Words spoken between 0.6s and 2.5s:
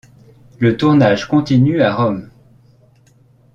tournage continue à Rome.